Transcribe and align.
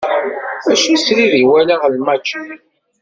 Mačči 0.65 0.93
srid 1.03 1.33
i 1.39 1.43
walaɣ 1.49 1.81
lmač-nni. 1.95 2.57